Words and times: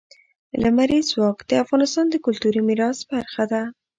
لمریز 0.61 1.05
ځواک 1.13 1.37
د 1.49 1.51
افغانستان 1.63 2.05
د 2.09 2.15
کلتوري 2.25 2.61
میراث 2.67 2.99
برخه 3.11 3.43
ده. 3.51 3.61